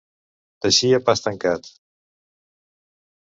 [0.65, 1.69] Teixir a pas tancat.